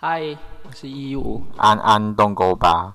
[0.00, 0.22] 嗨，
[0.62, 1.42] 我是一五。
[1.56, 2.94] 安安东沟吧，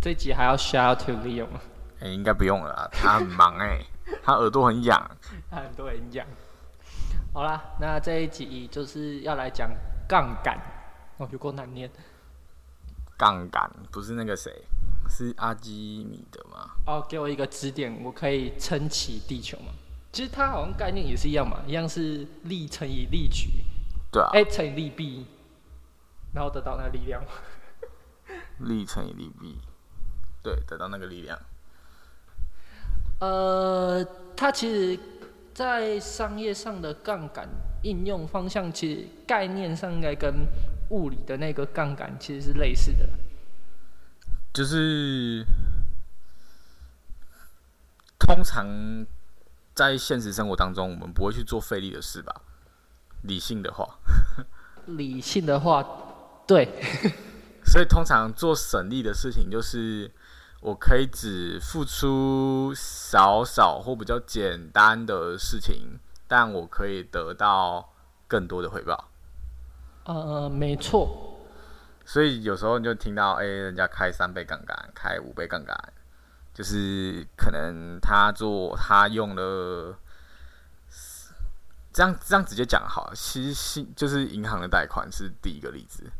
[0.00, 1.60] 这集还要 shout to Leo 吗？
[2.00, 3.78] 哎、应该不用了啊，他很忙哎、
[4.24, 5.10] 他耳朵很痒。
[5.50, 6.26] 他很多人讲。
[7.34, 9.70] 好啦，那这一集就是要来讲
[10.08, 10.58] 杠杆。
[11.18, 11.90] 哦，有够难念。
[13.18, 14.50] 杠杆不是那个谁，
[15.10, 16.70] 是阿基米德吗？
[16.86, 19.74] 哦，给我一个指点，我可以撑起地球吗？
[20.10, 23.50] 其实它好像概念也是一样嘛，一样是力乘以力矩，
[24.10, 25.26] 对啊，哎、乘以力臂，
[26.32, 27.22] 然后得到那个力量。
[28.58, 29.58] 力乘以力臂，
[30.42, 31.38] 对，得到那个力量。
[33.20, 34.04] 呃，
[34.36, 35.00] 它其实，
[35.54, 37.48] 在商业上的杠杆
[37.82, 40.46] 应用方向，其实概念上应该跟
[40.90, 43.08] 物理的那个杠杆其实是类似的。
[44.52, 45.44] 就是
[48.18, 48.66] 通常
[49.74, 52.42] 在现实生活当中，我们不会去做费力的事吧？
[53.22, 53.98] 理性的话，
[54.86, 55.82] 理性的话，
[56.46, 56.68] 对，
[57.64, 60.10] 所以通常做省力的事情，就是
[60.60, 67.92] 我可以只付出少少或比较简单的事情，但我可以得到
[68.26, 69.08] 更多的回报。
[70.04, 71.38] 呃，没错，
[72.04, 75.76] 所以有时候你就听到，哎、人家开三倍杠杆，开五倍杠杆，
[76.52, 79.96] 就是可能他做他用了，
[81.92, 83.12] 这样这样直接讲好了。
[83.14, 86.10] 其实信就是银行的贷款是第一个例子。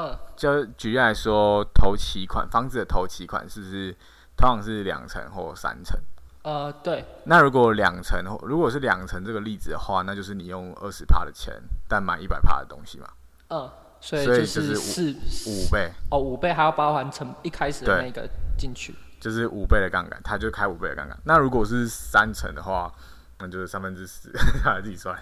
[0.00, 3.92] 嗯，就举例来说，头期款房子的头期款是不是
[4.34, 6.00] 通常是两成或三成？
[6.42, 11.54] 呃，对，那如果两成，如果是两成这个例子的话，那就是你用二十帕的钱，
[11.86, 13.08] 但买一百帕的东西嘛，
[13.48, 13.70] 嗯，
[14.00, 15.12] 所以就就是四
[15.50, 15.92] 五倍。
[16.10, 18.26] 哦，五倍还要包含成一开始的那个
[18.56, 18.94] 进去。
[19.20, 21.14] 就是五倍的杠杆，他就开五倍的杠杆。
[21.24, 22.90] 那如果是三成的话，
[23.38, 24.30] 那就是三分之十，
[24.64, 25.14] 他 自己算。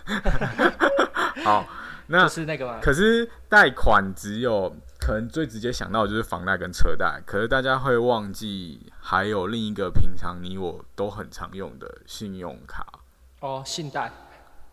[1.45, 1.67] 好，
[2.09, 12.87] 那就是那个吗，可是贷款只有可能最直接想到的就是房贷跟车贷，可是大家会忘记还有另一个平常你我都很常用的信用卡。
[13.41, 14.11] 哦，信贷，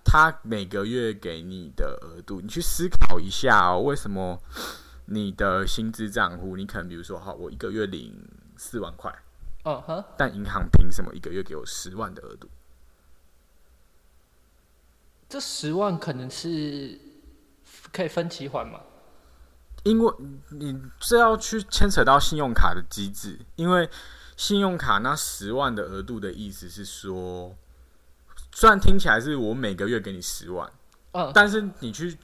[0.04, 4.42] 他每个月给你的额度，你去思考一下哦，为什么
[5.06, 9.14] 你的薪资账户，你可能比如说，哈，我一个月领四万块，
[9.66, 12.50] 嗯哼，但银行凭什么一个月给我十万的额度？
[15.28, 16.98] 这十万可能是
[17.96, 18.82] 可以分期还吗？
[19.84, 20.14] 因为
[20.50, 23.90] 你这要去牵扯到信用卡的机制，因为
[24.36, 27.56] 信用卡那十万的额度的意思是说，
[28.52, 30.70] 虽然听起来是我每个月给你十万，
[31.12, 32.18] 嗯，但是你去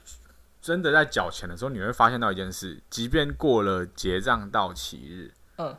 [0.59, 5.77] 真的在缴钱的时候，你会发现到一件事，即便过了结账到期日，嗯，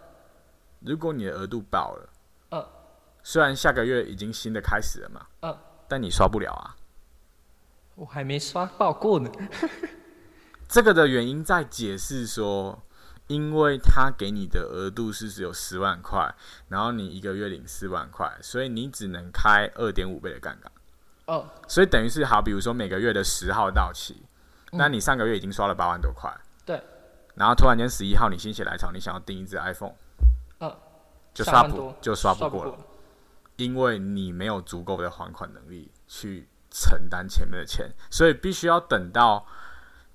[0.80, 2.08] 如果你的额度爆了，
[2.52, 2.66] 嗯，
[3.22, 5.58] 虽然下个月已经新的开始了嘛，嗯，
[5.88, 6.76] 但你刷不了啊。
[7.94, 9.30] 我还没刷爆过呢。
[10.68, 12.82] 这个的原因在解释说，
[13.26, 16.34] 因为他给你的额度是只有十万块，
[16.68, 20.72] 然后你一个月领四万块，所以你只能开二点五倍的杠杆。
[21.26, 24.22] 哦，所以等于是好，比如说每个月的十号到期，
[24.72, 24.78] 嗯。
[24.78, 26.82] 那你上个月已经刷了八万多块，对，
[27.34, 29.94] 然后突然间十一号你心血来潮，你想要订一只 iPhone，
[30.60, 30.74] 嗯，
[31.32, 32.78] 就刷不就刷刷不过了，
[33.56, 39.46] 因为你没有足够的还款能力去承担前面的钱，所以必须要等到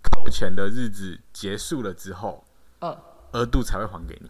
[0.02, 2.44] 扣钱的日子结束了之后，
[2.80, 2.98] 嗯，
[3.32, 4.30] 额度才会还给你。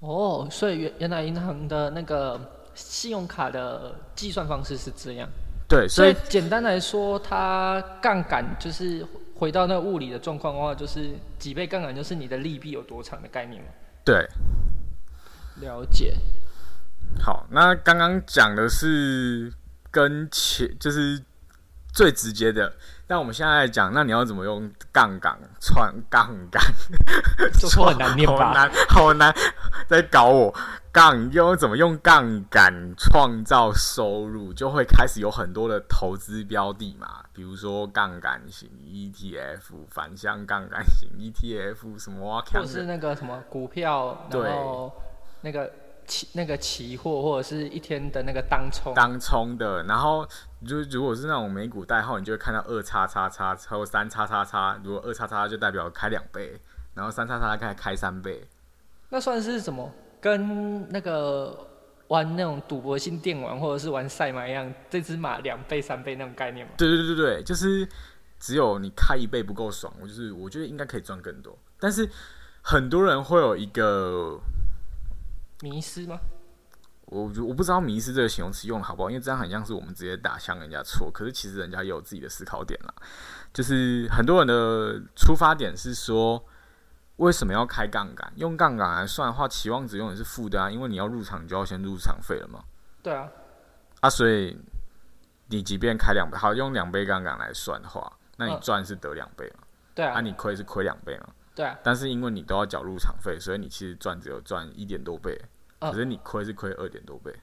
[0.00, 2.38] 哦，所以原原来银行的那个
[2.74, 5.28] 信用卡的计算方式是这样。
[5.68, 9.04] 对，所以简单来说，它杠杆就是
[9.34, 13.68] 回到那个物理的状况的话，就是几倍杠杆就是你的利弊有多长的概念嘛。
[14.04, 14.28] 对，
[15.60, 16.16] 了解。
[17.18, 19.52] 好，那刚刚讲的是
[19.90, 21.20] 跟钱，就是
[21.96, 22.72] 最直接的。
[23.08, 26.62] 但我们现在来讲，那你要怎么用杠杆串杠杆？
[27.58, 29.34] 这说很难念吧好难，好难，
[29.88, 30.54] 在搞我。
[30.92, 44.90] 杠用怎么用杠杆创造收入，就会开始有很多的投资标的嘛，比如说杠杆型 ETF、反向杠杆型 ETF 什么啊，或是那个什么股票，对然后
[45.42, 45.70] 那个
[46.06, 48.94] 期那个期货，或者是一天的那个当冲。
[48.94, 50.26] 当冲的，然后
[50.66, 56.58] 就如果是那种美股代号，你就会看到二叉叉叉或三叉叉叉，如果二叉叉就代表开两倍，
[56.94, 58.46] 然后三叉叉开开三倍，
[59.10, 59.92] 那算是什么？
[60.18, 61.68] 跟那个
[62.08, 66.72] 玩那种赌博性电玩，或者是玩赛马一样，这只马两倍、三倍那种概念吗？
[66.76, 67.86] 对对对对对，就是
[68.40, 72.08] 只有你开一倍不够爽，我就是我觉得应该可以赚更多，但是
[72.62, 74.40] 很多人会有一个，
[75.62, 76.20] 迷失吗？
[77.06, 81.08] 我我不知道迷失这个形容词用的好不好，因为这样很像是我们直接打向人家错。
[81.08, 82.92] 可是其实人家也有自己的思考点啦，
[83.52, 86.44] 就是很多人的出发点是说，
[87.18, 88.32] 为什么要开杠杆？
[88.34, 92.64] 用杠杆来算的话，期望值永远是负的啊，因为你要入场，你就要先入场费了嘛。
[93.02, 93.28] 对啊，
[94.00, 94.58] 啊，所以
[95.46, 99.62] 你即便开两倍，好用两倍杠杆来算的话，那你赚是得两倍嘛？
[99.94, 101.28] 对啊，啊，你亏是亏两倍嘛？
[101.56, 105.36] 对啊，但是因为你都要缴入场费，所以你其实赚只有赚一点多倍，
[105.80, 107.34] 嗯可是你亏是亏二点多倍，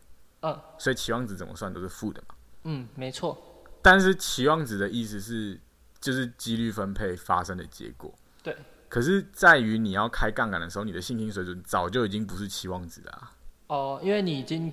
[0.44, 2.36] 嗯所以期望值怎么算都是负的嘛。
[2.66, 5.60] 嗯，没错，但是期望值的意思是，
[6.00, 8.14] 就是几率分配发生的结果。
[8.42, 8.56] 对。
[8.88, 13.32] 可是在于你要开杠杆的时候，你的信心水准早就已经不是期望值了、啊。
[13.66, 14.72] 哦，因为你已经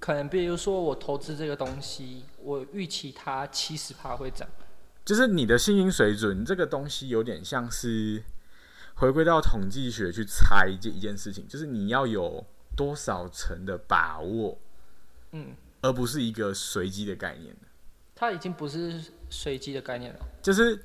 [0.00, 4.48] 可能，比如说我投资这个东西，我预期它七十趴会涨，
[5.04, 8.22] 就是你的信心水准这个东西有点像是
[8.98, 12.44] 回归到统计学去猜一件一件事情，就是你要有
[12.76, 14.58] 多少层的把握，
[15.30, 17.54] 嗯，而不是一个随机的概念。
[18.16, 19.00] 它已经不是
[19.30, 20.18] 随机的概念了。
[20.42, 20.84] 就是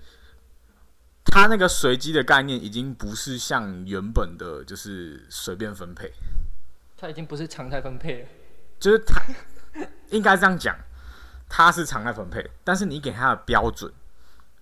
[1.26, 6.14] 它那个随机的概念已经不是像原本的，就是随便分配，
[6.96, 8.28] 它已经不是常态分配了。
[8.80, 9.20] 就是它
[10.12, 10.78] 应该这样讲，
[11.50, 13.92] 它是常态分配，但是你给它的标准，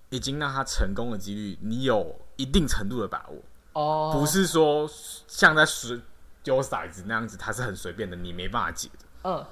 [0.09, 3.43] 已经让它成功的几率，你有一定程度的把握，
[3.73, 4.89] 哦，不是说
[5.27, 5.99] 像在随
[6.41, 9.05] 丢骰子那样子，它是很随便的，你没办法解的。
[9.23, 9.45] 嗯，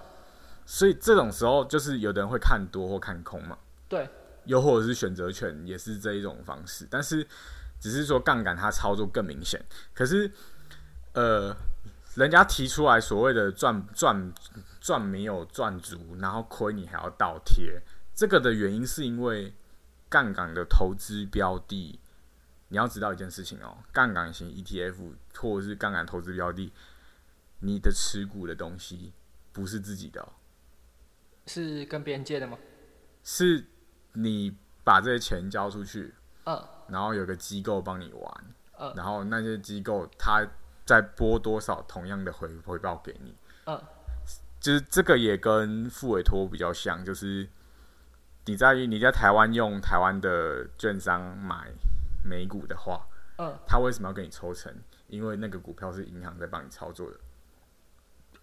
[0.65, 3.55] 所以这种时候，就是有的人会看多或看空嘛。
[3.87, 4.09] 对，
[4.45, 7.25] 又或者是选择权也是这一种方式，但是
[7.79, 9.63] 只是说杠杆它操作更明显。
[9.93, 10.31] 可是，
[11.13, 11.55] 呃，
[12.15, 14.33] 人家提出来所谓的赚赚
[14.81, 17.79] 赚没有赚足，然后亏你还要倒贴，
[18.15, 19.53] 这个的原因是因为
[20.09, 21.99] 杠杆的投资标的，
[22.69, 24.95] 你要知道一件事情哦，杠杆型 ETF
[25.35, 26.71] 或者是杠杆投资标的，
[27.59, 29.13] 你的持股的东西
[29.51, 30.33] 不是自己的哦。
[31.45, 32.57] 是跟别人借的吗？
[33.23, 33.65] 是
[34.13, 36.13] 你把这些钱交出去，
[36.45, 38.45] 嗯然后有个机构帮你玩，
[38.79, 40.45] 嗯然后那些机构它
[40.85, 43.81] 再拨多少同样的回回报给你，嗯
[44.59, 47.47] 就是这个也跟付委托比较像，就是
[48.45, 51.71] 你在你在台湾用台湾的券商买
[52.23, 53.07] 美股的话，
[53.37, 54.73] 嗯，他为什么要给你抽成？
[55.07, 57.17] 因为那个股票是银行在帮你操作的。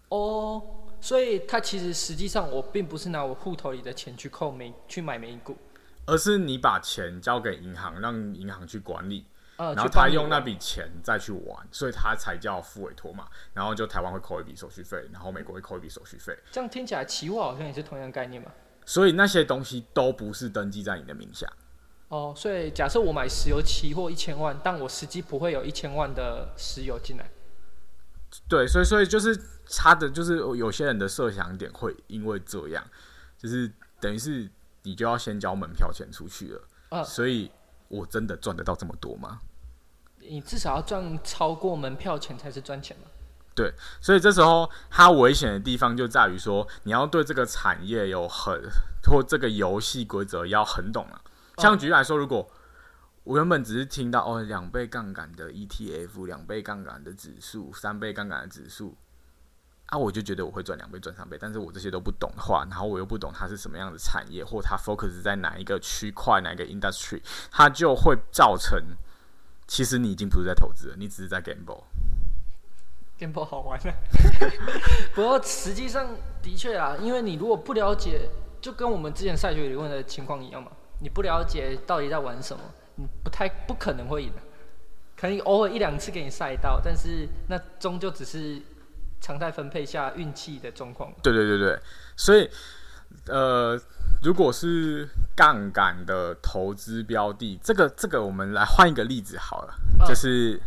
[0.09, 0.61] 哦，
[1.01, 5.57] 所以他其实实际上我并不是拿我户头里的钱去扣美去买美股，
[6.05, 9.25] 而是你把钱交给银行，让银行去管理，
[9.57, 13.27] 呃，然后他用那笔钱再去玩，所以他才叫付委托嘛。
[13.53, 18.49] 然后就台湾会扣一笔手续费，然后美国会扣一笔手续费，这样听起来期货好像也是同样概念嘛。
[18.85, 21.45] 所以那些东西都不是登记在你的名下。
[22.09, 27.29] 哦，所以假设我买石油期货一千万，但我实际不会有一千万的石油进来。
[28.47, 29.37] 对，所以所以就是
[29.69, 32.83] 他的就是有些人的设想点会因为这样，
[33.37, 34.49] 就是等于是
[34.83, 36.61] 你就要先交门票钱出去了。
[36.89, 37.51] 啊所以
[37.89, 39.39] 我真的赚得到这么多吗？
[40.19, 43.03] 你至少要赚超过门票钱才是赚钱嘛。
[43.55, 48.61] 对所以这时候它危险的地方就在于说，你要对这个产业有很
[49.03, 51.21] 或这个游戏规则要很懂啊。
[51.57, 52.47] 像举例来说，如果
[53.23, 58.95] 我原本只是听到哦两倍杠杆的 ETF、两倍杠杆的指数、三倍杠杆的指数，
[59.87, 67.21] 啊，我就觉得我会赚两倍、赚三倍，但是我这些都不懂的话，然后我又不懂它是什么样的产业，或它 focus 在哪一个区块、哪一个 industry，
[67.51, 68.79] 它就会造成，
[69.65, 71.83] 其实你已经不是在投资了，你只是在 gamble。
[73.17, 73.93] gamble 好玩啊，
[75.15, 78.29] 不过实际上的确啊，因为你如果不了解，
[78.61, 82.63] 就跟我们之前赛局里问的情况一样嘛，你不了解到底在玩什么，
[82.95, 84.41] 你不太不可能会赢的，
[85.15, 88.61] 可能偶尔一两次给你赛到，但是那终究只是
[89.21, 91.11] 常态分配下运气的状况。
[91.21, 91.79] 对对对对，
[92.15, 92.49] 所以
[93.27, 93.79] 呃，
[94.23, 100.07] 如果是杠杆的投资标的，这个这个我们来换一个例子好了，嗯。
[100.07, 100.59] 就是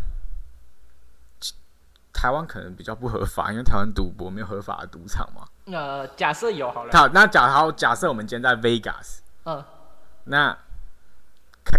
[2.13, 5.47] 台湾可能比较不合法，因为台湾赌博没有合法的赌场嘛。
[5.67, 9.65] 呃，假设有好了，好，那假好假设我们今天在 Vegas，嗯
[10.25, 10.57] 那
[11.65, 11.79] 开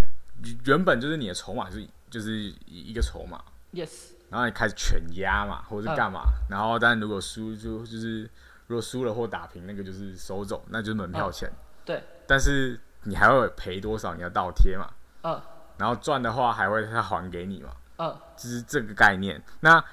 [0.65, 3.41] 原本就是你的筹码是就是一个筹码
[3.73, 8.29] ，，yes，然后你开始全压嘛，或者是嗯干嘛，然后但如果输就就是
[8.67, 11.49] 如果输了或打平，那个就是收走，那就是门票钱。
[11.49, 14.13] 嗯对，但是你还会赔多少？
[14.13, 14.87] 你要倒贴嘛，
[15.23, 15.41] 嗯
[15.77, 19.41] 然后赚的话还会他还给你嘛，嗯，就是这个概念。
[19.61, 19.83] 那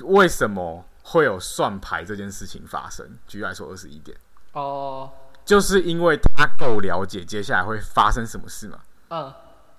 [0.00, 3.06] 为什么会有算牌这件事情发生？
[3.28, 4.18] 举例来说，二十一点，
[4.54, 5.08] 哦，
[5.50, 8.78] 就是因为他够了解接下来会发生什么事嘛。
[9.08, 9.32] 嗯，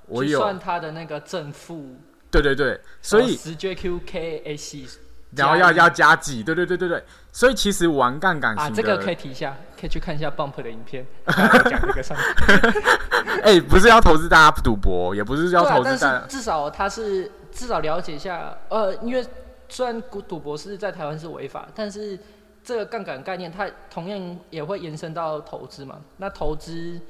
[0.07, 1.95] 我有算他的那个正负，
[2.29, 4.85] 对对对，所以十 JQK AC
[5.33, 7.01] 然后要要加几，对对对对对，
[7.31, 12.73] 所以其实玩杠杆型啊，这个可以提一下，可以去看一下 Bump 的影片， 讲这个上面。
[13.41, 19.25] 哎、不是要投资大家赌博，也不是要投，资大家，但是至少他是至少了解一下，呃，因为
[19.69, 22.19] 虽然赌赌博是在台湾是违法，但是
[22.63, 26.01] 这个杠杆概念它同样也会延伸到投资嘛。
[26.17, 27.01] 那投资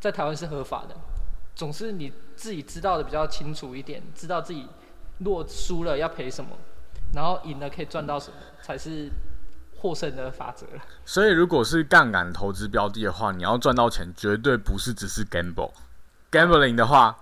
[0.00, 0.96] 在台湾是合法的，
[1.54, 4.68] 总是你自己知道的比较清楚一点，知道自己
[5.18, 6.50] 若输了要赔什么，
[7.14, 9.10] 然后赢了可以赚到什么，才是
[9.76, 10.66] 获胜的法则。
[11.04, 15.72] 所以如果是杠杆投资标的的话，你要赚到钱，绝对不是只是 gamble。
[16.30, 17.16] gambling 的话，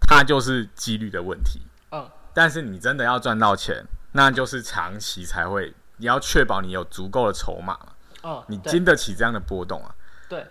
[0.00, 1.62] 它就是几率的问题。
[1.90, 9.94] 嗯，但是你真的要赚到钱，那就是长期才会，你要确保你有足够的筹码嘛，嗯，你经得起这样的波动啊。
[10.28, 10.46] 对，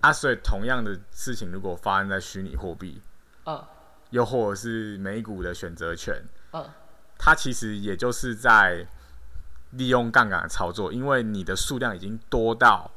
[0.00, 3.02] 啊，所以同样的事情如果发生在虚拟货币，
[3.44, 3.64] 嗯
[4.10, 6.64] 又或者是美股的选择权，嗯，
[7.18, 8.86] 它其实也就是在
[9.72, 12.90] 利用杠杆操作，因为你的数量已经多到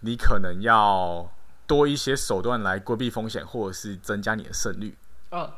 [0.00, 1.30] 你可能要
[1.66, 4.98] 多一些手段来规避风险，或者是增加你的胜率。
[5.30, 5.50] 嗯，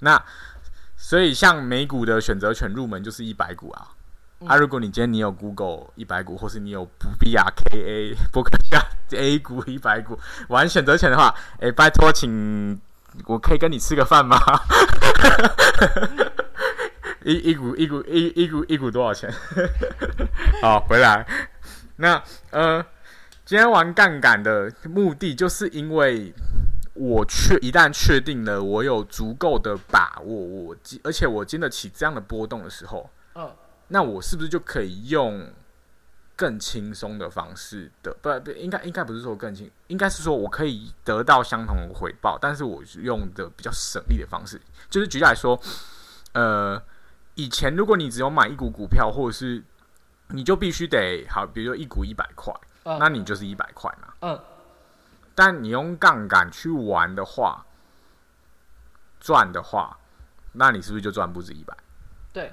[0.00, 0.22] 那
[0.96, 3.94] 所以像美股的选择权入门就是一百股啊。
[4.46, 8.80] 啊，如果你今天你有 Google 一百股，或是你有 BRKA 伯克夏
[9.10, 10.18] A 股一百股
[10.48, 12.80] 玩选择权的话，哎、拜托，请
[13.26, 14.38] 我可以跟你吃个饭吗？
[17.24, 19.28] 一一股一股一一股一股多少钱？
[20.62, 21.26] 好，回来。
[21.96, 22.80] 那呃，
[23.44, 26.32] 今天玩杠杆的目的，就是因为
[26.94, 33.50] 我确一旦确定了我有足够的把握，我经而且我经得起这样的波动的时候，嗯，
[33.88, 35.52] 那我是不是就可以用
[36.36, 38.14] 更轻松的方式的？
[38.22, 44.60] 不不，应该应该不是说更轻，应该是说我可以得到相同的回报，但是我用的比较省力的方式。
[44.88, 45.60] 就是举例来说，
[46.32, 46.80] 呃，
[47.34, 49.62] 以前如果你只有买一股股票，或者是
[50.28, 52.54] 你就必须得好，比如说一股一百块，
[52.84, 54.14] 嗯那你就是一百块嘛。
[54.20, 54.40] 嗯，
[55.34, 57.64] 但你用杠杆去玩的话，
[59.18, 59.98] 赚的话，
[60.52, 61.76] 那你是不是就赚不止一百？
[62.32, 62.52] 对，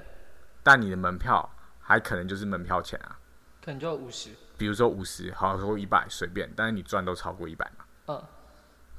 [0.66, 3.16] 但你的门票还可能就是门票钱啊，
[3.64, 4.30] 可能就五十。
[4.58, 8.24] 比如说五十，好说一百随便，但是你赚都超过一百嘛，嗯，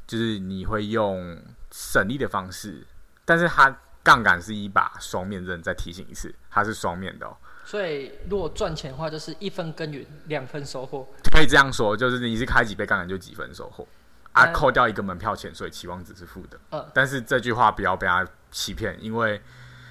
[0.07, 1.37] 就是你会用
[1.69, 2.87] 省力的方式，
[3.25, 11.05] 但是它杠杆是一把双面刃，再提醒一次，它是双面的哦，所以如果赚钱的话，就是一分耕耘两分收获。
[11.33, 13.85] 可以这样说，就是你是开几倍杠杆就几分收获，
[14.31, 14.53] 啊，嗯。
[14.53, 16.57] 扣掉一个门票钱，所以期望值是负的。
[16.71, 19.41] 嗯，但是这句话不要被他欺骗，因为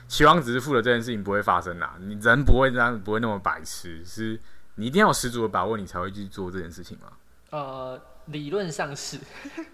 [0.08, 1.96] 期望值是负的这件事情不会发生啦。
[2.00, 4.38] 你人不会这样，不会那么白痴，是
[4.76, 7.08] 你一定要有十足的把握，你才会去做这件事情吗。
[7.50, 9.18] 呃，理论上是，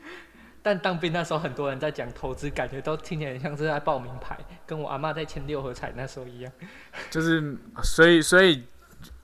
[0.63, 6.53] 但当兵那时候，很多人在讲投资，感觉都听起来像是在报名牌，跟我阿妈在签六合彩那时候一样。
[7.11, 8.65] 就是所以所以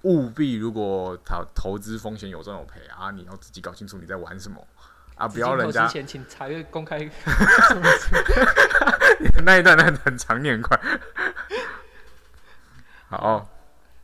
[0.03, 4.67] 务必如果投投资风险有赚有赔啊，你要自己搞清楚你在玩什么
[5.15, 6.99] 啊，不要人家资金投资前请查阅公开。
[9.45, 10.79] 那一段很很长念快。
[13.09, 13.49] 好，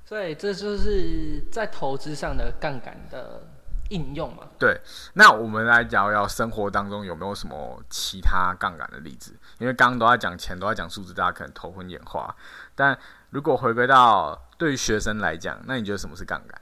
[0.04, 3.42] 所以这就是在投资上的杠杆的
[3.90, 4.48] 应用嘛。
[4.58, 4.80] 对，
[5.12, 9.36] 那我们来聊聊生活当中有没有什么其他杠杆的例子？
[9.58, 12.34] 因为刚刚都在讲钱，都在讲数字，大家可能头昏眼花。
[12.74, 12.98] 但
[13.30, 16.60] 如果回归到对于学生来讲，那你觉得什么是杠杆？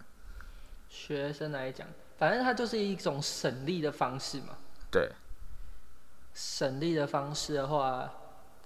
[0.89, 1.87] 学生来讲，
[2.19, 4.57] 反正它就是一种省力的方式嘛。
[4.91, 5.13] 对，
[6.35, 8.11] 省力的方式的话，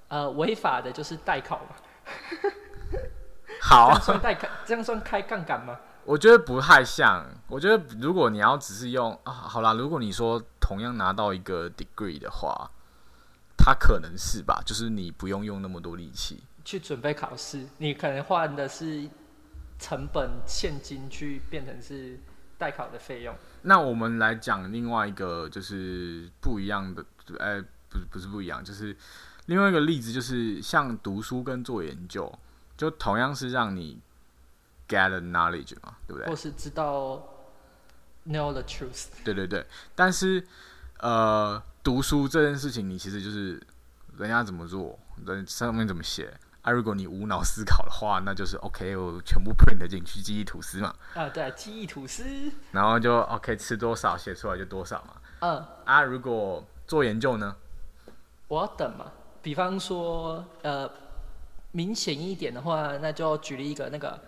[0.09, 1.77] 呃，违法的就是代考嘛。
[3.61, 5.79] 好样，算代考，这样算开杠杆吗？
[6.05, 7.27] 我觉得不太像。
[7.49, 12.71] 我觉得如果你要只是用啊，好啦，如果你说同样拿到一个 degree 的话，
[13.57, 16.45] 它可能是吧，就是你不用用那么多力气。
[16.65, 19.09] 去准备考试，你可能换的是
[19.79, 22.21] 成本现金去变成是
[22.59, 23.35] 代考的费用。
[23.63, 27.05] 那我们来讲另外一个就是不一样的，
[27.39, 28.97] 哎，不是不是不一样，就是
[29.47, 32.33] 另外一个例子，就是像读书跟做研究，
[32.77, 34.01] 就同样是让你
[34.89, 36.37] get knowledge 嘛，对不对或？
[36.37, 37.23] 是知道
[38.29, 39.07] know the truth。
[39.25, 39.67] 对对对。
[39.95, 40.45] 但是
[40.99, 43.61] 呃，读书这件事情，你其实就是
[44.17, 46.33] 人家怎么做，人上面怎么写。
[46.63, 52.25] 啊，如果你无脑思考的话，那就是 OK，我全部 print 进去记忆吐司嘛，啊，对，记忆吐司。
[52.73, 55.15] 然后就 OK 吃多少写出来就多少嘛。
[55.39, 57.55] 嗯，啊，如果做研究呢？
[58.49, 59.13] 我要等嘛。
[59.47, 60.91] 比方说，呃，
[61.71, 64.21] 明显一点的话，那就举例一个那个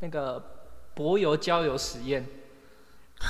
[0.00, 0.44] 那个
[0.94, 2.26] 柏油焦油实验。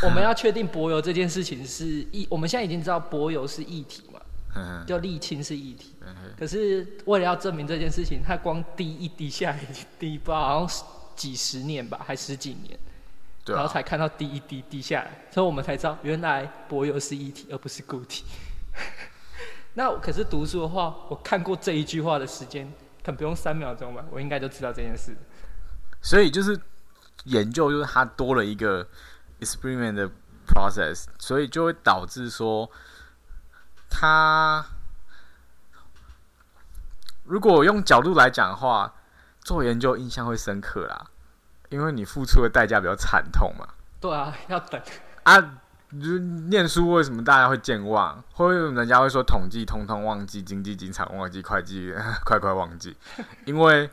[0.02, 4.22] 我们要确定柏油这件事情是液，我们现在已经知道柏油是液体嘛，
[4.56, 5.92] 嗯就沥青是液体。
[6.00, 9.60] 嗯可是为了要证明这件事情，它光滴一滴下来，
[9.98, 12.78] 滴不好像几十年吧，还十几年，
[13.48, 18.24] 然后才看到滴一滴滴下来，所以我们才知道原来柏油是液体而不是固体。
[19.74, 22.70] 那可是读书的话，我看过这一句话的时间，
[23.02, 25.16] 可能不用三秒钟吧，我应该就知道这件事。
[26.02, 26.60] 所以就是
[27.24, 28.86] 研究，就是它多了一个
[29.40, 30.10] experiment 的
[30.46, 32.70] process，所以就会导致说，
[33.88, 34.64] 它
[37.24, 38.92] 如果用角度来讲的话，
[39.40, 41.06] 做研究印象会深刻啦，
[41.70, 43.66] 因为你付出的代价比较惨痛嘛。
[44.00, 44.82] 对啊，要等。
[45.22, 45.61] 啊，
[46.00, 48.22] 就是念书为什么大家会健忘？
[48.32, 51.92] 会为什么人家会说统计通通忘记，经济经常忘记，会计
[52.24, 52.96] 快快忘记？
[53.44, 53.90] 因为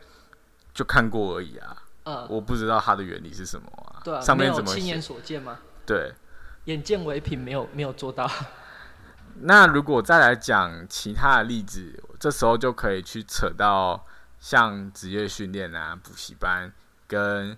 [0.72, 5.00] 就看过而已啊，嗯，我不知道它的原理是什么啊，对啊，上面怎么亲眼？
[5.00, 5.58] 所见吗？
[5.84, 6.14] 对，
[6.64, 8.30] 眼见为凭，没有没有做到。
[9.42, 14.06] 那如果再来讲其他的例子，这时候就可以去扯到
[14.38, 16.72] 像职业训练啊、补习班
[17.06, 17.56] 跟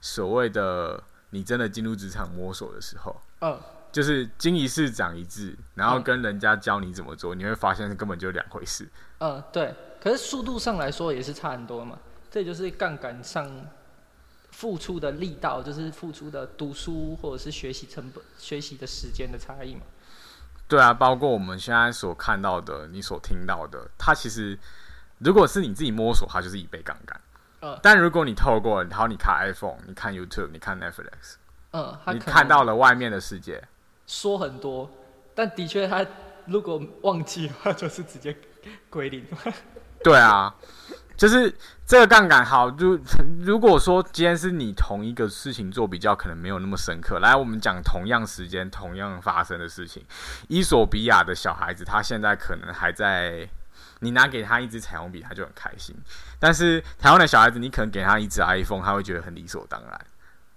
[0.00, 3.20] 所谓的你真的进入职场摸索的时候。
[3.40, 3.60] 嗯，
[3.92, 8.88] 就是经一事长一智，然后嗯跟人家教你怎么做，你会发现根本就两回事。
[9.18, 9.74] 嗯，对。
[10.00, 11.98] 可是速度上来说也是差很多嘛，
[12.30, 13.48] 这就是杠杆上
[14.50, 19.82] 付出的力道，就是付出的读书或者是学习成本、学习的时间的差异嘛。
[20.66, 24.58] 对啊，包括我们现在所看到的，你所听到的，它其实
[25.18, 27.20] 如果是你自己摸索，它就是一倍杠杆。
[27.60, 31.36] 嗯但如果你透过，然后你看 iPhone，你看 YouTube，你看 Netflix，
[31.70, 33.62] 嗯，他你看到了外面的世界，
[34.06, 34.90] 说很多，
[35.34, 36.04] 但的确他
[36.46, 38.36] 如果忘记的话，就是直接
[38.90, 39.24] 归零。
[40.02, 40.52] 对啊，
[41.16, 41.54] 就是
[41.86, 42.68] 这个杠杆好。
[42.70, 42.98] 如
[43.38, 47.20] 如果说今天是你同一个事情做比较，可能没有那么深刻。
[47.20, 50.04] 来，我们讲同样时间、同样发生的事情。
[50.48, 53.48] 伊索比亚的小孩子，他现在可能还在，
[54.00, 55.94] 你拿给他一支彩虹笔，他就很开心。
[56.40, 60.06] 但是台湾的小孩子，你可能给他一支 iPhone，他会觉得很理所当然。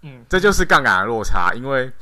[0.02, 1.94] 嗯，这就是杠杆的落差，因为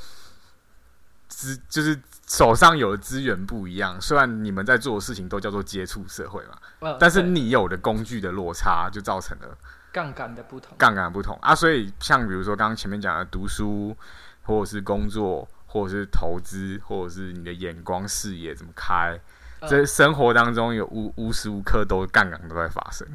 [1.43, 3.99] 资就是手上有的资源不一样。
[3.99, 6.57] 虽然你们在做的事情都叫做接触社会嘛。
[6.79, 9.57] 呃但是你有的工具的落差，就造成了
[9.91, 10.75] 杠杆的不同。
[10.77, 11.53] 杠杆不同啊。
[11.53, 13.95] 所以像比如说刚刚前面讲的读书，
[14.43, 19.19] 或者是工作，或者是投资，或者是你的眼光视野怎么开，
[19.59, 23.05] 呃这生活当中有无无时无刻都杠杆都在发生。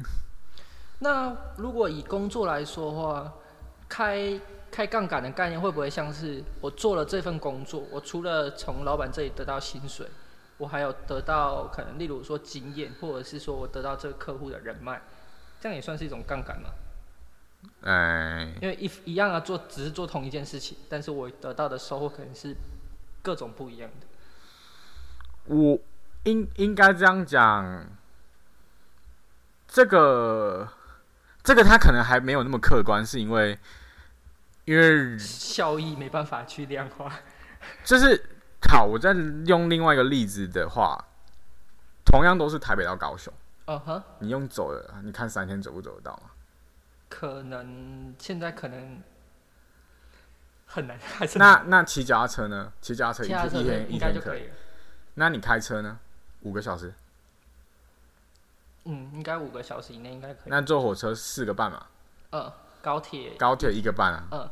[0.99, 3.33] 那如果以工作来说的话，
[3.87, 4.39] 开
[4.71, 10.07] 开杠杆的概念会不会像是我做了这份工作，我除了从老板这里得到薪水，
[10.57, 15.01] 我还有得到可能例如说经验，或者是说我得到这个客户的人脉，
[15.59, 16.69] 这样也算是一种杠杆吗？
[17.81, 22.55] 哎，因为一一样啊，做只是做同一件事情，但是我得到的收获可能是
[23.21, 24.07] 各种不一样的。
[25.53, 25.77] 我
[26.23, 27.85] 应应该这样讲，
[29.67, 30.69] 这个
[31.43, 33.57] 这个他可能还没有那么客观，是因为
[34.65, 37.11] 因为效益没办法去量化。
[37.83, 38.21] 就是
[38.69, 39.13] 好，我再
[39.45, 40.97] 用另外一个例子的话，
[42.05, 43.33] 同样都是台北到高雄，
[43.65, 46.31] 嗯哼，你用走的，你看三天走不走得到吗？
[47.09, 49.01] 可能现在可能
[50.67, 52.71] 很难，还是那那骑脚踏车呢？
[52.81, 54.53] 骑脚踏车一天一天应一天可以，该就可以了。
[55.15, 55.99] 那你开车呢？
[56.41, 56.93] 五个小时，
[58.85, 60.49] 嗯，应该五个小时以内应该可以。
[60.49, 61.87] 那坐火车四个半嘛，
[62.31, 64.27] 嗯，高铁，高铁一个半啊。
[64.31, 64.49] 嗯，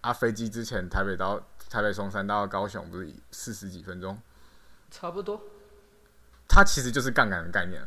[0.00, 4.20] 啊，飞机之前台北到台北松山到高雄不是四十几分钟？
[4.90, 5.40] 差不多。
[6.48, 7.80] 它其实就是杠杆的概念，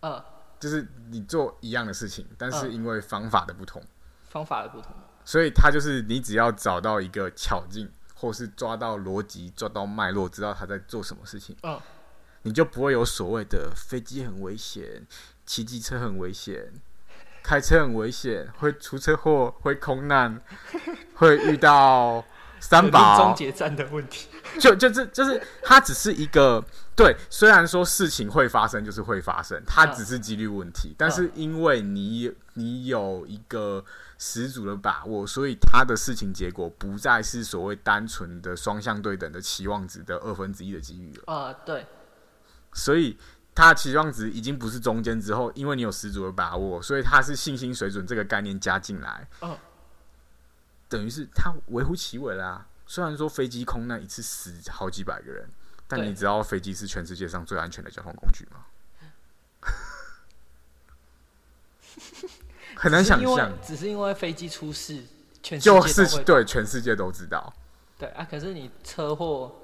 [0.00, 0.24] 嗯，
[0.58, 3.82] 就是你做一样的事情，但是嗯因为方法的不同，
[4.30, 4.92] 方法的不同。
[5.22, 11.78] 所以它就是你只要找到一个巧劲，或是抓到逻辑、抓到脉络，知道他在做什么事情，嗯，
[12.42, 15.06] 你就不会有所谓的飞机很危险、
[15.44, 16.72] 骑机车很危险、
[17.46, 20.42] 开车很危险、会出车祸、会空难、
[21.14, 22.24] 会遇到
[22.58, 24.26] 三终，结站的问题。
[24.58, 26.60] 就就是就是它只是一个
[26.96, 33.84] 对，虽然说事情会发生，就是会发生，它嗯只是几率问题，但是因为你你有一个
[34.18, 41.86] 十足的把握，所以它的事情结果不再是所谓单纯的双向对等的期望值的二分之一的机遇了，啊、对，
[42.72, 43.16] 所以。
[43.56, 49.56] 它的期望值已经不是中间之后，因为你有十足的把握，所以它是信心水准这个概念加进来，嗯
[50.88, 52.64] 等于是它微乎其微啦。
[52.86, 55.48] 虽然说飞机空难一次死好几百个人，
[55.88, 58.66] 但你知道飞机是全世界上最安全的交通工具吗？
[62.76, 65.02] 很难想象，只是因为飞机出事，
[65.42, 67.52] 全世界就是对全世界都知道。
[67.98, 68.24] 对啊。
[68.30, 69.62] 可是你车祸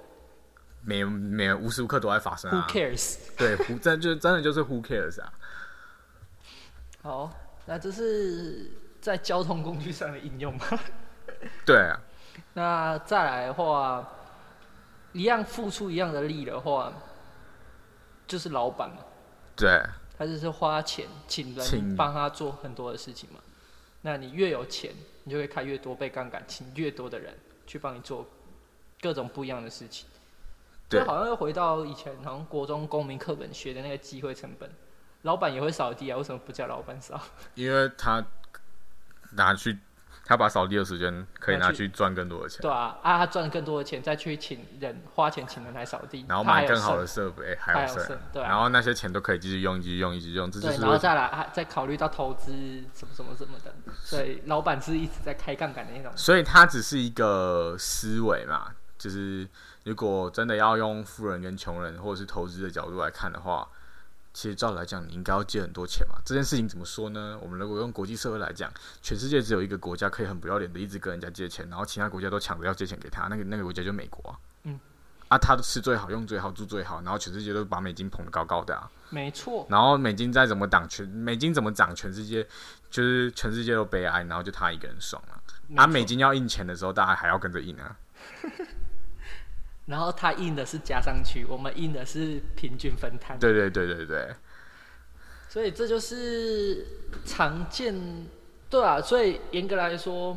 [0.85, 2.66] 每每无时无刻都在发生 Who 啊。
[2.68, 3.16] cares？
[3.38, 5.33] 对，真就真的就是 who cares 啊。
[7.03, 7.31] 好，
[7.66, 10.66] 那这是在交通工具上的应用吗？
[11.66, 12.01] 对啊，
[12.55, 14.09] 那再来的话，
[15.12, 16.92] 一样付出一样的力的话，
[18.27, 18.99] 就是老板嘛，
[19.57, 19.83] 对，
[20.16, 23.40] 他就是花钱请请人帮他做很多的事情嘛。
[24.03, 24.92] 那你越有钱，
[25.25, 27.35] 你就会开越多倍杠杆，请越多的人
[27.66, 28.29] 去帮你做
[29.01, 30.09] 各种不一样的事情。
[30.92, 34.70] 对就好像又回到以前好像国中公民课本学的那个机会成本，
[35.22, 37.20] 老板也会扫地啊，为什么不叫老板扫？
[37.55, 38.24] 因为他
[39.33, 39.78] 拿去，
[40.24, 52.52] 他把扫地的时间可以拿去赚更多的钱，对啊，啊，他赚更多的钱，再去请人花钱请人来扫地，然后买更好的设备，还有剩对啊然后那些钱都可以继续用，继续用，继续用，这就对，是然后再来还再考虑到投资
[52.94, 56.12] 什么什么什么的，所以老板是一直在开杠杆的那种。
[56.14, 59.48] 所以他只是一个思维嘛，就是
[59.85, 63.68] 如果真的要用富人跟穷人或者是投资的角度来看的话，
[64.33, 66.16] 其实照理来讲，你应该要借很多钱嘛。
[66.25, 67.38] 这件事情怎么说呢？
[67.42, 74.38] 我们如果用国际社会来讲，全世界只有一个国家可以很不要脸的一直跟人家借钱，然后其他国家都抢着要借钱给他，那个那个国家就美国啊。
[74.64, 74.79] 嗯。
[75.29, 78.90] 啊，他吃最好，用最好，住最好，然后全世界都把美金捧得高高的啊。
[79.09, 82.47] 没错，然后美金再怎么涨，全美金怎么涨，全世界
[82.90, 85.42] 就是全世界都悲哀，然后就他一个人爽了、
[85.77, 85.87] 啊。
[85.87, 87.97] 美金要印钱的时候，大家还要跟着印啊。
[89.92, 93.38] 然后他印的是加上去，我们印的是平均分摊。
[93.38, 94.28] 对对对对对，
[95.50, 96.87] 所以这就是
[97.26, 97.94] 常见，
[98.70, 98.98] 对啊。
[98.98, 100.35] 所以严格来说，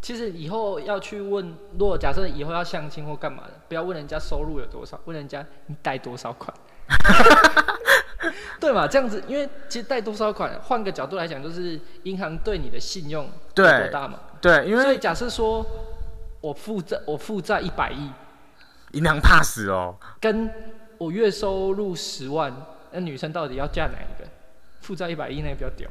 [0.00, 6.52] 其实以后要去问，如果假设以后要相亲或干嘛的，不要问人家收入有多少，问人家你贷多少款，
[8.58, 8.88] 对嘛？
[8.88, 14.18] 这样子，因为其实贷多少款，换个角度来讲，就是银行对你的信用有对多大嘛。
[14.40, 15.64] 对，因为所以假设说
[16.40, 18.10] 我负债，我负债一百亿，
[18.92, 19.96] 银行怕死哦。
[20.20, 20.50] 跟
[20.98, 22.54] 我月收入十万，
[22.92, 24.28] 那女生到底要嫁哪一个？
[24.80, 25.90] 负债一百亿那个比较屌。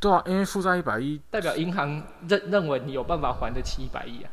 [0.00, 4.30] 对啊，因为负债一百亿，代表银行认认为你有办法还得起一百亿啊。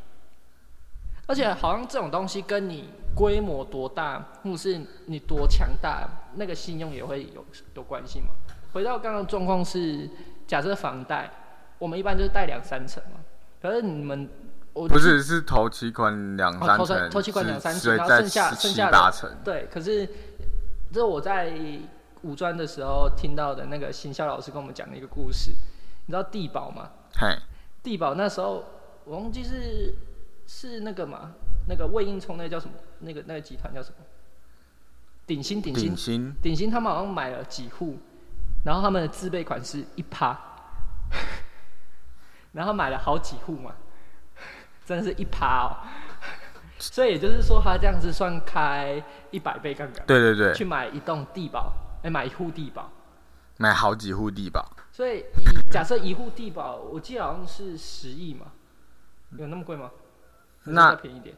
[1.27, 8.27] 而且好像这种东西跟你规模多大，或是你多强大，那个信用也会有有关系嘛。
[8.73, 10.09] 回到刚刚状况是，
[10.45, 11.29] 假设房贷，
[11.77, 13.19] 我们一般就是贷两三成嘛。
[13.61, 14.27] 可是你们，
[14.73, 19.29] 我不是是头期款两三成，头期款两三成然后剩下剩下的八成。
[19.43, 20.05] 对，可是
[20.91, 21.53] 这是我在
[22.21, 25.51] 五专的时候听到的那个行销老师跟我们讲的一个故事。
[26.05, 26.89] 你知道地保吗？
[27.15, 27.37] 嘿，
[27.83, 28.63] 地保那时候
[29.05, 29.93] 我忘记是
[30.47, 31.33] 是那个嘛，
[31.67, 32.73] 那个魏应充那个叫什么？
[32.99, 34.05] 那个那个集团叫什么？
[35.27, 37.97] 鼎新鼎新鼎新，他们好像买了几户，
[38.65, 40.37] 然后他们的自备款是一趴，
[42.51, 43.71] 然后买了好几户嘛，
[44.85, 45.77] 真的是一趴哦。
[46.77, 51.71] 所以也就是说，他这样子算开一百倍杠杆，对对对，去买一栋地保，
[52.03, 52.89] 哎、买一户地保。
[53.57, 58.47] 买好几户地保，所以以假设一户地保，我记得好像是十亿嘛，
[59.37, 59.91] 有那么贵吗？
[60.63, 61.35] 那再便宜一点。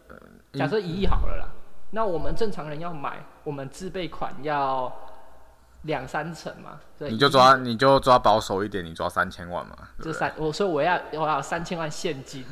[0.54, 1.50] 假设一亿好了啦，
[1.92, 4.90] 那我们正常人要买，我们自备款要
[5.82, 9.76] 两三成嘛，对，你就抓你就抓保守一点，你抓三千万嘛？
[10.02, 12.46] 这三，我所以我要我要三千万现金，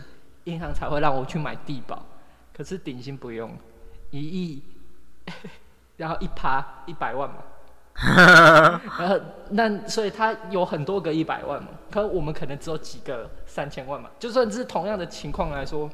[0.46, 2.04] 银行才会让我去买地保，
[2.54, 3.52] 可是顶薪不用，
[4.10, 4.64] 一亿，
[5.98, 7.36] 然后一趴一百万嘛，
[9.00, 9.20] 然后
[9.52, 15.90] 那所以他有很多个一百万嘛，可我们可能只有几个三千万嘛，就算是同样的情况来说，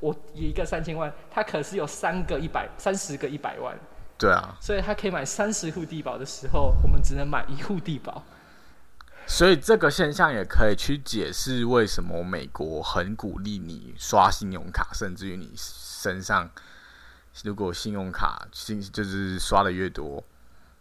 [0.00, 3.76] 我一个三千万，他可是有三个一百三十个一百万，
[4.18, 8.22] 对啊，所以他可以买三十户地保的时候，我们只能买一户地保。
[9.26, 16.48] 所以这个现象也可以去解释为什么美国很鼓励你刷信用卡，甚至于你身上
[17.42, 20.22] 如果信用卡信就是刷的越多，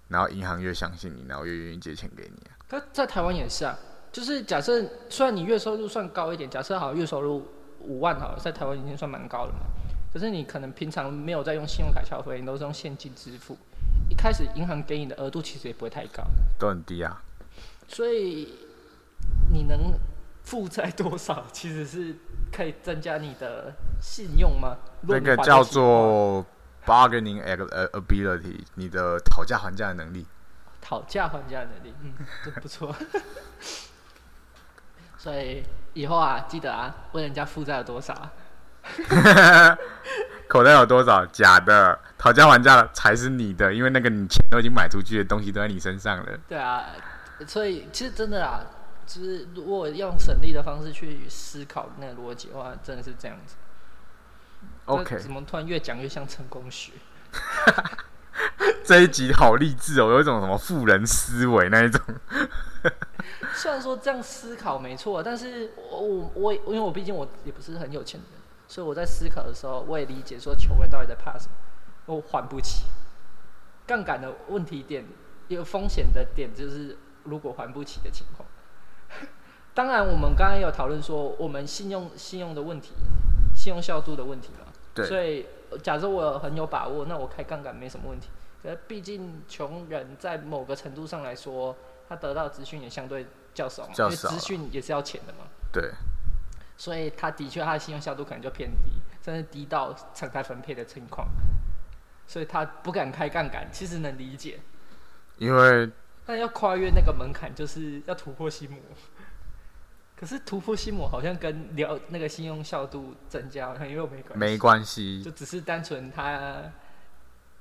[0.10, 2.52] 然后银行越相信你，然后越愿意借钱给你啊。
[2.68, 3.78] 可在台湾也是啊，
[4.12, 7.48] 就是假设虽然你月收入算高一点，假设好月收入
[7.80, 9.60] 五万好了，在台湾已经算蛮高了嘛。
[10.12, 13.58] 可是你可能平常没有在用信用卡消费，你都是用现金支付，
[14.10, 16.24] 一开始银行给你的额度其实也不会太高，
[16.60, 17.24] 都很低啊。
[17.94, 18.58] 所以
[19.52, 20.00] 你能
[20.44, 22.16] 负债多少，其实是
[22.52, 24.78] 可以增加你的信用吗？
[25.02, 26.46] 那个叫做
[26.86, 30.26] bargaining ab- ability，你的讨价还价的能力。
[30.82, 32.96] 讨价还价能力，嗯，这不错。
[35.18, 38.32] 所以以后啊，记得啊，问人家负债有多少啊。
[40.48, 41.26] 口袋有多少？
[41.28, 46.40] 假的，讨价还价的才是你的，因为那个你钱都已经买出去的东西都在你身上了。
[46.48, 46.86] 对啊，
[47.48, 48.66] 所以其实真的啦，
[49.06, 53.56] 就是如果用省力的方式去思考那个逻辑的话，真的是这样子。
[54.86, 56.94] OK，怎么突然越讲越像成功学？
[58.84, 62.02] 这一集好励志哦，有一种什么富人思维那一种。
[63.54, 71.48] 虽然说这样思考没错，但是我我我因为我毕竟我也不是很有钱的人，所以我在思考的时候，我也理解说穷人到底在怕什
[72.06, 72.84] 么，我还不起。
[73.86, 75.06] 杠杆的问题点，
[75.48, 78.48] 有风险的点就是如果还不起的情况。
[79.74, 82.92] 当然，我们刚刚有讨论说我们信用信用的问题，
[83.56, 84.66] 信用效度的问题嘛。
[84.94, 85.06] 对。
[85.08, 85.46] 所以
[85.82, 88.28] 假设我很有把握，那我开杠杆没什么问题。
[88.62, 91.74] 可是毕竟穷人在某个程度上来说，
[92.10, 95.46] 他得到资讯也相对较少嘛，因为资讯也是要钱的嘛。
[95.72, 95.92] 对。
[96.76, 98.92] 所以他的确他的信用效度可能就偏低，
[99.24, 101.30] 甚至低到常态分配的情况。
[102.28, 104.60] 所以他不敢开杠杆，其实能理解。
[105.38, 105.90] 因为。
[106.32, 108.80] 但要跨越那个门槛，就是要突破心魔。
[110.16, 116.72] 可是突破心魔好像跟了那个信用效度增加好像又没关系，没关系，就只是单纯他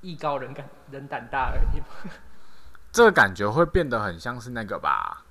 [0.03, 1.83] 艺高人敢人胆大而已。
[2.93, 5.25] 这个感觉会变得很像是那个吧，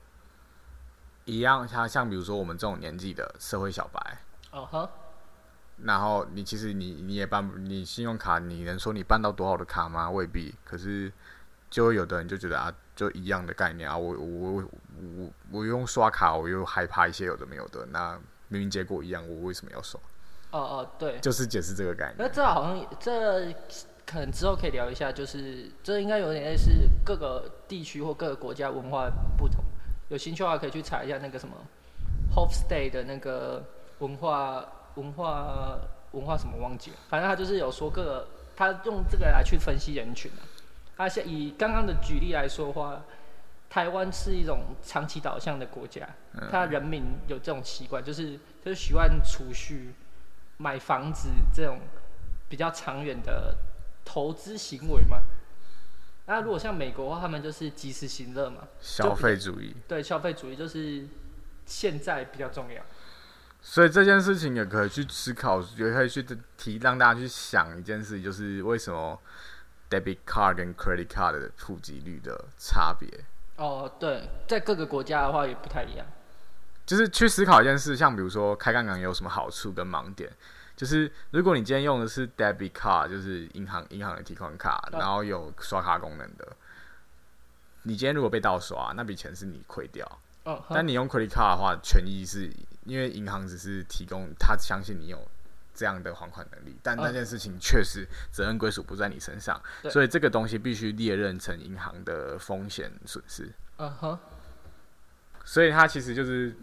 [1.23, 4.17] 一样他像比如说我们这种年纪的社会小白，
[4.52, 4.89] 哦哈，
[5.78, 10.10] 然后你其实你你也办你信用卡，你能说你办到多好的卡吗？
[10.10, 10.54] 未必。
[10.65, 11.10] 可是
[11.69, 12.73] 就有的人就觉得啊。
[12.99, 14.62] 就一样的概念啊，我我
[14.97, 19.97] 我我用刷卡，我又害怕一些有的没有的，那明明结果一样，我为什么要刷？
[20.51, 22.15] 哦哦，对，就是解释这个概念。
[22.17, 23.53] 那这好像这
[24.05, 29.63] 可能之后可以聊一下，就是这应该有点类似各个地区或各个国家文化不同。
[30.10, 31.55] 有兴趣的话可以去查一下那个什么
[32.36, 33.63] Hofstay 的那个
[33.99, 35.79] 文化文化
[36.12, 38.27] 文化什么忘记了，反正他就是有说各个
[38.58, 40.43] 他用这个来去分析人群啊。
[40.99, 43.01] 而且以刚刚的举例来说话，
[43.69, 46.05] 台湾是一种长期导向的国家，
[46.51, 49.93] 他人民有这种习惯，就是就是喜欢储蓄、
[50.57, 51.79] 买房子这种
[52.49, 53.55] 比较长远的
[54.03, 55.21] 投资行为嘛。
[56.25, 59.73] 那如果像美国的话，他们就是及时行乐嘛，消费主义。
[59.88, 61.07] 对，消费主义就是
[61.65, 62.83] 现在比较重要。
[63.62, 66.21] 所以这件事情也可以去思考，也可以去
[66.57, 69.17] 提，让大家去想一件事，就是为什么。
[69.89, 73.10] Debit card 跟 credit card 的普及率的差别
[73.58, 76.06] 哦，对，在各个国家的话也不太一样。
[76.86, 80.32] 就是去思考一件事，像比如说开杠杆有什么好处跟盲点。
[80.75, 86.47] 就是如果你今天用的是 debit card，就是银行银行的提款卡，然后有刷卡功能的，
[87.84, 90.10] 你今天如果被盗刷，那笔钱是你亏掉。
[90.45, 90.63] 哦。
[90.69, 92.49] 但你用 credit card 的话，权益是
[92.86, 95.19] 因为银行只是提供，他相信你有。
[95.80, 99.58] 这样的还款能力，但那件事情确实责任归属不在你身上，
[99.89, 103.50] 所以这个东西必须列认成银行的风险损失。
[103.78, 104.20] 嗯哼，
[105.46, 106.54] 所以它其实就是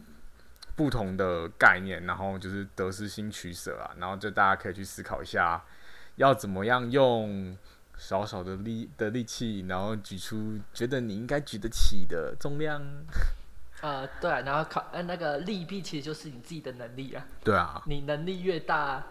[0.74, 5.64] 不同的概念，然后就是得失心取舍啊，然后就大家可以去思考一下，
[6.16, 7.56] 要怎么样用
[7.96, 12.82] 少少的力的力气，然后举出觉得你应该举得起的重量。
[13.82, 17.22] 呃，对，然后考呃那个利弊其实就是你自己的能力啊。
[17.44, 17.82] 对啊。
[17.86, 19.02] 你能力越大，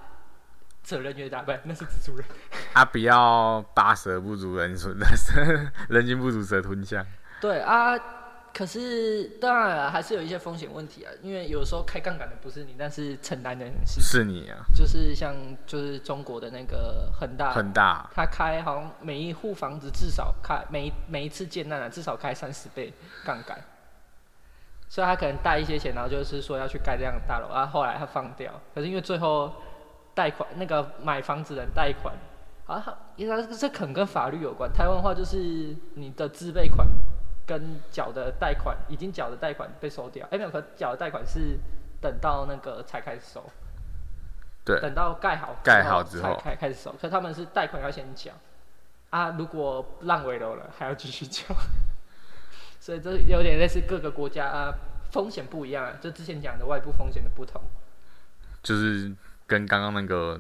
[0.84, 2.26] 责任越大，不，那是蜘蛛人。
[2.74, 4.98] 啊，不要八蛇不足人吞，
[5.90, 7.06] 人心不足蛇吞象。
[7.40, 7.96] 对啊，
[8.54, 14.66] 可是当然还是有一些风险问题啊，因为有时候开杠杆的不是你，但是承担的人是是你啊。
[14.74, 15.36] 就是像
[15.68, 22.92] 就是中国的那个恒大，恒大，他开好像每一户房子至少开每每一次建难啊，至少开三十倍
[23.24, 23.58] 杠杆。
[24.88, 28.52] 所以他可能贷一些钱，然后就是说要去盖这样的大楼，然后后来他放掉。
[28.74, 29.52] 可是因为最后
[30.14, 32.16] 贷款那个买房子人贷款，
[32.68, 34.72] 啊，应该这可能跟法律有关。
[34.72, 36.88] 台湾话就是你的自备款
[37.46, 41.58] 跟缴的贷款已经缴的贷款被收掉，哎没有，可缴的贷款是
[42.00, 43.44] 等到那个才开始收。
[44.64, 44.80] 对。
[44.80, 48.32] 等到盖好盖好之后才开开始收，可他们是贷款要先缴，
[49.10, 51.44] 啊，如果烂尾楼了还要继续缴。
[52.86, 54.72] 所以这有点类似各个国家啊，
[55.10, 57.60] 风险不一样啊，就之前讲的外部风险的不同，
[58.62, 59.12] 就是
[59.48, 60.40] 跟刚刚那个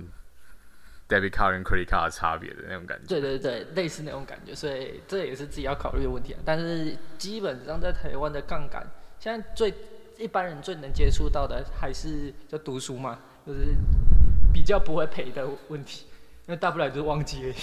[1.09, 3.07] debit card 跟 credit card 的差别的那种感觉。
[3.07, 6.39] 对对对，类似那种感觉，所以这也是自己要考虑的问题啊。
[6.45, 8.85] 但是基本上在台湾的杠杆，
[9.19, 9.73] 现在最
[10.19, 13.73] 一般人最能接触到的还是就读书嘛，就是
[14.53, 16.05] 比较不会赔的问题，
[16.45, 17.55] 因为大不了就是忘记而已。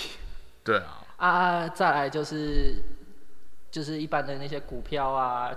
[0.65, 1.05] 对啊。
[1.19, 2.83] 啊，再来就是。
[3.73, 5.51] 就是一般的那些股票啊，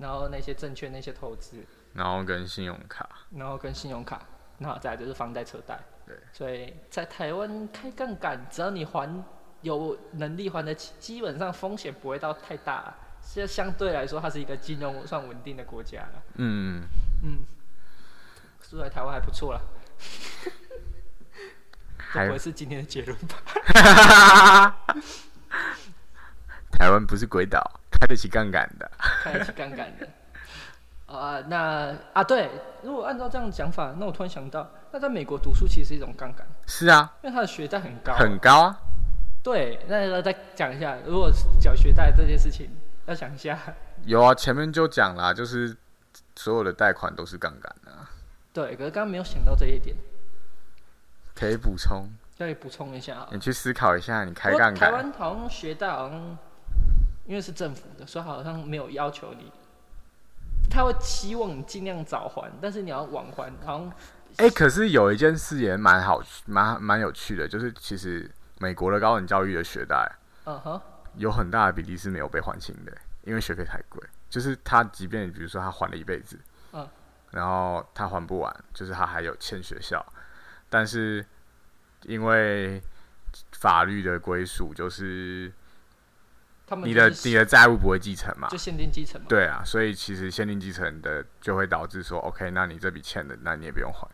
[0.00, 1.64] 然后那些证券那些投资，
[1.94, 4.20] 然后跟信用卡，然后跟信用卡，
[4.58, 5.78] 然后再就是房贷车贷。
[6.04, 9.24] 对，所以在台湾开杠杆，只要你还
[9.62, 12.92] 有能力还得起，基本上风险不会到太大。
[13.22, 16.22] 现在相对来说，它是一个金融算稳定的国家了。
[16.34, 16.82] 嗯
[17.22, 17.38] 嗯，
[18.68, 19.60] 住在台湾还不错了。
[21.96, 24.84] 还这不会是今天的结论吧？
[26.78, 28.90] 台湾不是鬼岛，开得起杠杆的。
[29.22, 30.08] 开得起杠杆的。
[31.06, 32.50] 啊，那啊对，
[32.82, 38.14] 如果按照这样讲法，那我突然想到，那在美国读书其实是一种杠杆，是啊，因为他的学贷很高。
[38.14, 38.78] 很高啊。
[39.42, 42.70] 对，那再讲一下，如果是缴学贷这件事情，
[43.06, 43.58] 要想一下。
[44.06, 45.76] 有啊，前面就讲啦，就是
[46.34, 48.10] 所有的贷款都是杠杆啊。
[48.52, 49.94] 对，可是刚刚没有想到这一点，
[51.34, 52.08] 可以补充，
[52.38, 53.28] 可以补充一下啊。
[53.30, 56.38] 你去思考一下，你开杠杆台，湾好像学贷好像，
[57.26, 59.50] 因为是政府的，所以好像没有要求你，
[60.70, 63.92] 他会期望你尽量早还，但是你要晚还，好像
[64.36, 70.10] 哎、可是有一件事也蛮好，蛮蛮有趣的，就是其实美国的高等教育的学贷
[70.44, 70.80] 嗯哼，
[71.16, 74.02] 有很大的比例是没有被还清的，因为学费太贵。
[74.28, 76.36] 就是他即便比如说他还了一辈子，
[76.72, 76.88] 嗯，
[77.30, 80.04] 然后他还不完，就是他还有欠学校，
[80.68, 81.24] 但是
[82.02, 82.82] 因为
[83.52, 85.52] 法律的归属，就是
[86.66, 89.26] 他们你的就是你的债务不会继承嘛就，限定继承嘛。
[89.28, 94.08] 对啊，所以其实限定继承的就会导致说，OK，那你这笔欠的，那你也不用还，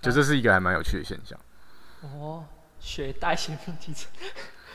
[0.00, 1.38] 就这是一个还蛮有趣的现象。
[2.02, 2.44] 哦，
[2.78, 4.10] 学贷限定继承，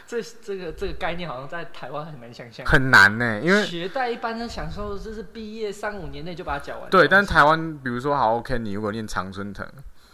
[0.08, 2.66] 这这个这个概念好像在台湾很难想象。
[2.66, 6.90] 很难呢、因为学贷一般的享受就是毕业三五年内就把它缴完。
[6.90, 9.66] 对，但是台湾比如说好 OK，你如果念常春藤，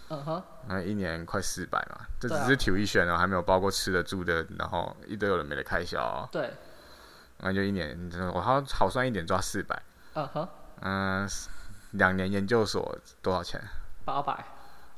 [0.09, 6.51] 嗯哼，那一年快四百嘛，这只是体育选哦，还没有包括吃的住的，然后一堆有的没的开销哦、对，
[7.39, 7.97] 那就一年，
[8.33, 9.81] 我好好算一点抓四百，
[10.13, 10.49] 嗯哼，
[10.81, 11.29] 嗯，
[11.91, 13.61] 两年研究所多少钱？
[14.03, 14.45] 八百。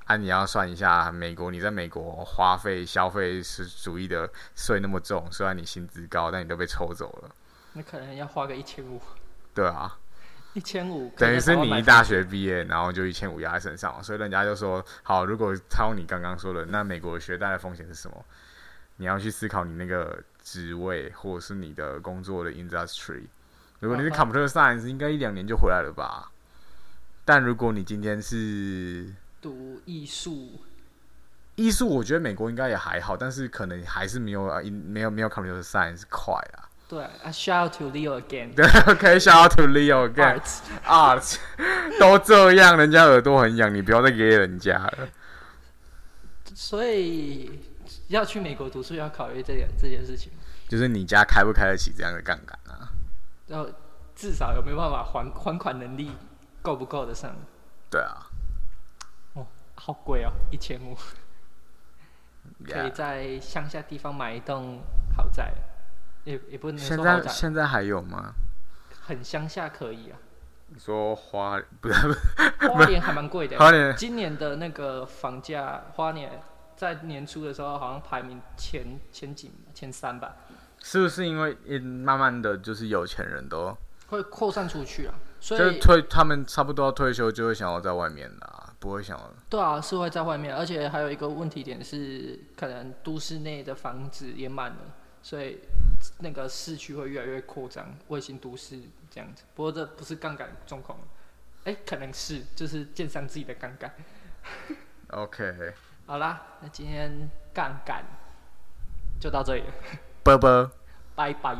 [0.06, 7.30] 啊，你要算一下，美国你在美国花费消费是主义的税那么重，虽然你薪资高，但你都被抽走了，
[7.74, 9.02] 那可能要花个一千五，
[9.54, 9.98] 对啊，
[10.54, 18.24] 一千五，等于是你一大学毕业，然后就一千五压在身上，所以人家就说，好，如果抄你刚刚说的，那美国学贷的风险是什么？
[18.98, 23.24] 你要去思考你那个职位或者是你的工作的 industry。
[23.80, 26.32] 如果你是 computer science，应该一两年就回来了吧？
[27.24, 30.62] 但如果你今天是读艺术，
[31.56, 36.70] 艺术，我觉得美国应该也还好，但是可能还是没有啊，没有没有 computer science 快啊。
[36.88, 38.52] 对啊，shout out to Leo again。
[38.56, 40.40] 对，OK，shout out to Leo again
[40.86, 41.36] Arts，art，
[42.00, 45.10] 都这样，人家耳朵很痒，你不要再给人家了。
[46.56, 47.60] 所以
[48.08, 50.32] 要去美国读书要考虑这点这件事情，
[50.68, 52.90] 就是你家开不开得起这样的杠杆啊？
[53.48, 53.70] 然后
[54.16, 56.12] 至少有没有办法还还款能力
[56.62, 57.36] 够不够得上？
[57.90, 58.28] 对啊，
[59.76, 60.98] 好贵哦，一千五，
[62.66, 64.82] 可以在乡下地方买一栋
[65.16, 65.54] 豪宅，
[66.24, 68.34] 也也不能现说豪宅，在现在还有吗？
[69.02, 70.18] 很乡下可以啊。
[70.70, 72.20] 你说花不是不是
[72.68, 76.42] 花莲还蛮贵的，花莲今年的那个房价，花莲
[76.78, 80.38] 在年初的时候好像排名前前几前三吧，
[80.82, 83.76] 是不是因为嗯慢慢的就是有钱人都
[84.08, 85.16] 会扩散出去啊。
[85.40, 95.60] 所以就是退，他们差不多要退休就会想要在外面啦，不会想要对啊，是会在外面，而且还有一个问题点是，可能都市内的房子也满了，所以
[96.20, 98.80] 那个市区会越来越扩张，卫星都市
[99.12, 99.44] 这样子。
[99.54, 101.00] 不过这不是杠杆状况，
[101.66, 103.94] 哎、可能是就是建商自己的杠杆。
[105.10, 105.74] OK，
[106.08, 108.02] 好啦，那今天杠杆
[109.20, 109.74] 就到这里了，
[110.24, 110.72] 啵啵。
[111.16, 111.54] 拜拜。